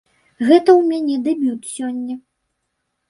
[0.47, 2.15] Гэта ў мяне дэбют сёння.